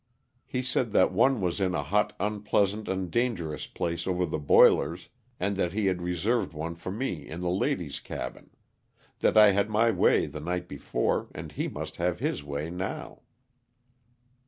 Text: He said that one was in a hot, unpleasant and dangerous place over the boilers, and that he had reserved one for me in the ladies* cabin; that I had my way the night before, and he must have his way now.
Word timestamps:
He 0.47 0.63
said 0.63 0.93
that 0.93 1.11
one 1.13 1.41
was 1.41 1.61
in 1.61 1.75
a 1.75 1.83
hot, 1.83 2.13
unpleasant 2.19 2.87
and 2.87 3.11
dangerous 3.11 3.67
place 3.67 4.07
over 4.07 4.25
the 4.25 4.39
boilers, 4.39 5.09
and 5.39 5.55
that 5.57 5.73
he 5.73 5.85
had 5.85 6.01
reserved 6.01 6.53
one 6.55 6.73
for 6.73 6.89
me 6.91 7.27
in 7.27 7.41
the 7.41 7.51
ladies* 7.51 7.99
cabin; 7.99 8.49
that 9.19 9.37
I 9.37 9.51
had 9.51 9.69
my 9.69 9.91
way 9.91 10.25
the 10.25 10.41
night 10.41 10.67
before, 10.67 11.27
and 11.35 11.51
he 11.51 11.67
must 11.67 11.97
have 11.97 12.17
his 12.17 12.43
way 12.43 12.71
now. 12.71 13.21